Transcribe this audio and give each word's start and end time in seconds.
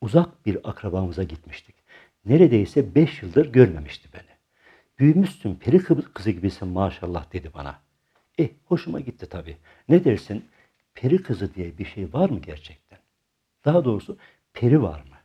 uzak 0.00 0.46
bir 0.46 0.70
akrabamıza 0.70 1.22
gitmiştik. 1.22 1.74
Neredeyse 2.24 2.94
beş 2.94 3.22
yıldır 3.22 3.52
görmemişti 3.52 4.08
beni. 4.14 4.38
Büyümüşsün, 4.98 5.54
peri 5.54 5.78
kızı 6.14 6.30
gibisin 6.30 6.68
maşallah 6.68 7.32
dedi 7.32 7.50
bana. 7.54 7.80
Eh, 8.38 8.48
hoşuma 8.64 9.00
gitti 9.00 9.28
tabii. 9.28 9.56
Ne 9.88 10.04
dersin? 10.04 10.44
Peri 10.94 11.22
kızı 11.22 11.54
diye 11.54 11.78
bir 11.78 11.84
şey 11.84 12.12
var 12.12 12.30
mı 12.30 12.38
gerçekten? 12.40 12.98
Daha 13.64 13.84
doğrusu 13.84 14.18
peri 14.52 14.82
var 14.82 15.00
mı? 15.00 15.16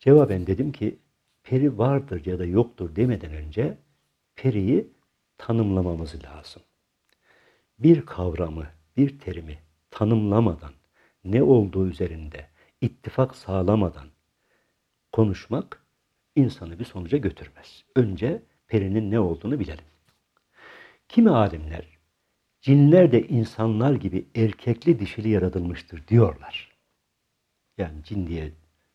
Cevaben 0.00 0.46
dedim 0.46 0.72
ki, 0.72 0.98
peri 1.42 1.78
vardır 1.78 2.26
ya 2.26 2.38
da 2.38 2.44
yoktur 2.44 2.96
demeden 2.96 3.32
önce 3.32 3.78
periyi 4.36 4.88
tanımlamamız 5.38 6.24
lazım. 6.24 6.62
Bir 7.78 8.06
kavramı, 8.06 8.66
bir 8.96 9.18
terimi 9.18 9.58
tanımlamadan, 9.90 10.72
ne 11.24 11.42
olduğu 11.42 11.88
üzerinde 11.88 12.46
ittifak 12.80 13.36
sağlamadan 13.36 14.08
konuşmak 15.12 15.82
insanı 16.36 16.78
bir 16.78 16.84
sonuca 16.84 17.18
götürmez. 17.18 17.84
Önce 17.96 18.42
perinin 18.68 19.10
ne 19.10 19.20
olduğunu 19.20 19.60
bilelim. 19.60 19.84
Kimi 21.08 21.30
alimler 21.30 21.98
cinler 22.60 23.12
de 23.12 23.28
insanlar 23.28 23.94
gibi 23.94 24.26
erkekli 24.34 25.00
dişili 25.00 25.28
yaratılmıştır 25.28 26.08
diyorlar. 26.08 26.78
Yani 27.78 28.04
cin 28.04 28.26
diye 28.26 28.52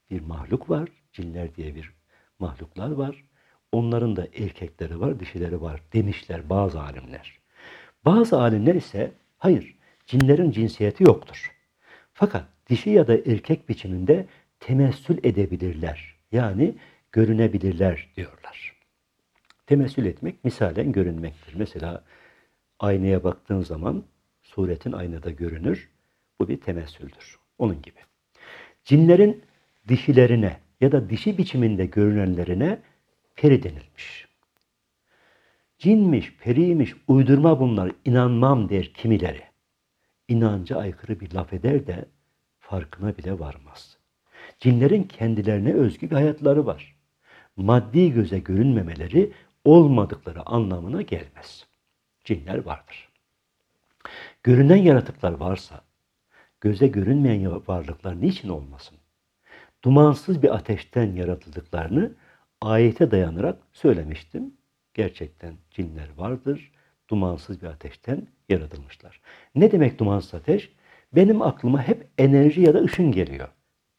bir 0.10 0.22
mahluk 0.22 0.70
var, 0.70 0.90
cinler 1.12 1.56
diye 1.56 1.76
bir 1.76 1.94
mahluklar 2.40 2.92
var. 2.92 3.24
Onların 3.72 4.16
da 4.16 4.28
erkekleri 4.34 5.00
var, 5.00 5.20
dişileri 5.20 5.62
var 5.62 5.82
demişler 5.94 6.50
bazı 6.50 6.82
alimler. 6.82 7.40
Bazı 8.06 8.42
alimler 8.42 8.76
ise 8.76 9.12
hayır, 9.38 9.76
cinlerin 10.06 10.52
cinsiyeti 10.52 11.04
yoktur. 11.04 11.52
Fakat 12.14 12.46
dişi 12.70 12.90
ya 12.90 13.08
da 13.08 13.18
erkek 13.18 13.70
biçiminde 13.70 14.26
temessül 14.60 15.18
edebilirler. 15.24 16.16
Yani 16.32 16.76
görünebilirler 17.12 18.10
diyorlar. 18.16 18.76
Temessül 19.66 20.06
etmek 20.06 20.44
misalen 20.44 20.92
görünmektir. 20.92 21.54
Mesela 21.56 22.04
aynaya 22.80 23.24
baktığın 23.24 23.62
zaman 23.62 24.04
suretin 24.42 24.92
aynada 24.92 25.30
görünür. 25.30 25.90
Bu 26.40 26.48
bir 26.48 26.62
temessüldür. 26.62 27.40
Onun 27.58 27.82
gibi. 27.82 28.00
Cinlerin 28.86 29.44
dişilerine 29.88 30.60
ya 30.82 30.92
da 30.92 31.10
dişi 31.10 31.38
biçiminde 31.38 31.86
görünenlerine 31.86 32.80
peri 33.36 33.64
denilmiş. 33.64 34.28
Cinmiş, 35.78 36.34
periymiş, 36.34 36.96
uydurma 37.08 37.60
bunlar, 37.60 37.92
inanmam 38.06 38.70
der 38.70 38.94
kimileri. 38.94 39.53
İnanca 40.28 40.78
aykırı 40.78 41.20
bir 41.20 41.34
laf 41.34 41.54
eder 41.54 41.88
de 41.88 42.06
farkına 42.60 43.18
bile 43.18 43.40
varmaz. 43.40 43.98
Cinlerin 44.60 45.04
kendilerine 45.04 45.74
özgü 45.74 46.10
bir 46.10 46.16
hayatları 46.16 46.66
var. 46.66 46.96
Maddi 47.56 48.12
göze 48.14 48.40
görünmemeleri 48.40 49.34
olmadıkları 49.66 50.42
anlamına 50.46 51.02
gelmez. 51.02 51.68
Cinler 52.24 52.66
vardır. 52.66 53.10
Görünen 54.44 54.76
yaratıklar 54.76 55.32
varsa, 55.32 55.82
göze 56.62 56.88
görünmeyen 56.88 57.68
varlıklar 57.68 58.22
niçin 58.22 58.50
olmasın? 58.50 58.98
Dumansız 59.84 60.44
bir 60.44 60.56
ateşten 60.56 61.16
yaratıldıklarını 61.16 62.12
ayete 62.62 63.12
dayanarak 63.12 63.60
söylemiştim. 63.74 64.54
Gerçekten 64.94 65.56
cinler 65.72 66.10
vardır. 66.18 66.72
Dumansız 67.10 67.62
bir 67.62 67.68
ateşten 67.68 68.28
yaratılmışlar. 68.50 69.22
Ne 69.56 69.72
demek 69.72 70.00
dumansız 70.00 70.34
ateş? 70.34 70.74
Benim 71.16 71.42
aklıma 71.42 71.88
hep 71.88 72.08
enerji 72.18 72.62
ya 72.62 72.74
da 72.74 72.82
ışın 72.84 73.12
geliyor. 73.12 73.48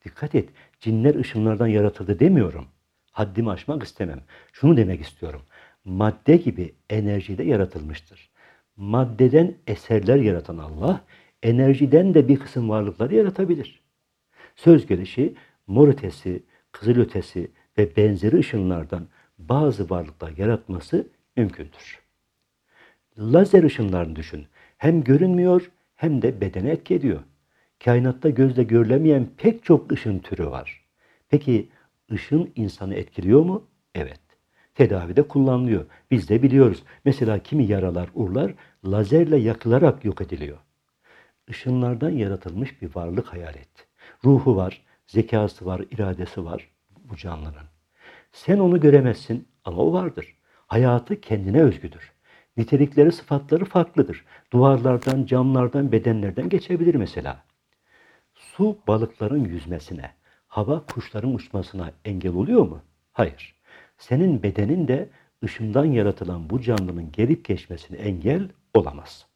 Dikkat 0.05 0.35
et, 0.35 0.49
cinler 0.81 1.15
ışınlardan 1.15 1.67
yaratıldı 1.67 2.19
demiyorum. 2.21 2.67
Haddimi 3.13 3.51
aşmak 3.51 3.83
istemem. 3.83 4.21
Şunu 4.53 4.77
demek 4.77 5.01
istiyorum. 5.01 5.43
Madde 5.85 6.37
gibi 6.37 6.75
enerjide 6.91 7.43
yaratılmıştır. 7.43 8.31
Maddeden 8.77 9.55
eserler 9.67 10.17
yaratan 10.17 10.59
Allah, 10.59 11.01
enerjiden 11.43 12.15
de 12.15 12.29
bir 12.29 12.39
kısım 12.39 12.69
varlıkları 12.69 13.15
yaratabilir. 13.15 13.83
Söz 14.57 14.87
gelişi 14.87 15.35
mor 15.67 15.89
ötesi, 15.89 16.43
kızıl 16.73 16.97
ötesi 16.97 17.51
ve 17.79 17.97
benzeri 17.97 18.37
ışınlardan 18.37 19.09
bazı 19.39 19.91
varlıklar 19.91 20.37
yaratması 20.37 21.09
mümkündür. 21.37 22.04
Lazer 23.19 23.63
ışınlarını 23.63 24.17
düşün. 24.17 24.47
Hem 24.79 25.05
görünmüyor 25.05 25.71
hem 25.95 26.23
de 26.23 26.41
bedene 26.41 26.71
etki 26.71 26.95
ediyor. 26.95 27.21
Kainatta 27.85 28.31
gözle 28.31 28.63
görülemeyen 28.63 29.29
pek 29.37 29.65
çok 29.65 29.93
ışın 29.93 30.19
türü 30.19 30.47
var. 30.47 30.85
Peki 31.29 31.69
ışın 32.13 32.53
insanı 32.57 32.95
etkiliyor 32.95 33.43
mu? 33.43 33.69
Evet. 33.95 34.21
Tedavide 34.75 35.23
kullanılıyor. 35.23 35.87
Biz 36.11 36.29
de 36.29 36.43
biliyoruz. 36.43 36.83
Mesela 37.05 37.39
kimi 37.39 37.65
yaralar, 37.65 38.09
urlar 38.15 38.55
lazerle 38.87 39.37
yakılarak 39.37 40.05
yok 40.05 40.21
ediliyor. 40.21 40.59
Işınlardan 41.49 42.11
yaratılmış 42.11 42.83
bir 42.83 42.95
varlık 42.95 43.27
hayal 43.27 43.55
et. 43.55 43.87
Ruhu 44.25 44.57
var, 44.57 44.83
zekası 45.07 45.67
var, 45.67 45.85
iradesi 45.91 46.45
var 46.45 46.71
bu 47.05 47.17
canlının. 47.17 47.67
Sen 48.33 48.59
onu 48.59 48.81
göremezsin 48.81 49.49
ama 49.65 49.83
o 49.83 49.93
vardır. 49.93 50.37
Hayatı 50.67 51.21
kendine 51.21 51.63
özgüdür. 51.63 52.14
Nitelikleri, 52.57 53.13
sıfatları 53.13 53.65
farklıdır. 53.65 54.25
Duvarlardan, 54.53 55.25
camlardan, 55.25 55.93
bedenlerden 55.93 56.49
geçebilir 56.49 56.95
mesela. 56.95 57.45
Su 58.35 58.79
balıkların 58.87 59.45
yüzmesine, 59.45 60.11
hava 60.47 60.87
kuşların 60.87 61.35
uçmasına 61.35 61.93
engel 62.05 62.33
oluyor 62.33 62.69
mu? 62.69 62.83
Hayır. 63.13 63.55
Senin 63.99 64.43
bedenin 64.43 64.89
de 64.89 65.09
ışından 65.45 65.85
yaratılan 65.85 66.51
bu 66.51 66.61
canlının 66.61 67.13
gelip 67.13 67.45
geçmesine 67.45 67.97
engel 67.99 68.49
olamaz. 68.75 69.27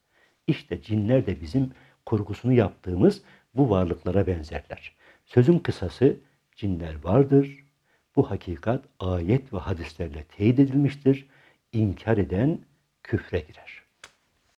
İşte 0.46 0.82
cinler 0.82 1.26
de 1.26 1.40
bizim 1.40 1.70
kurgusunu 2.06 2.52
yaptığımız 2.52 3.22
bu 3.54 3.70
varlıklara 3.70 4.26
benzerler. 4.26 4.96
Sözün 5.26 5.58
kısası 5.58 6.16
cinler 6.56 7.04
vardır. 7.04 7.64
Bu 8.16 8.30
hakikat 8.30 8.84
ayet 9.00 9.52
ve 9.52 9.58
hadislerle 9.58 10.24
teyit 10.24 10.58
edilmiştir. 10.58 11.28
İnkar 11.72 12.18
eden 12.18 12.58
küfre 13.08 13.41
girer. 13.41 13.88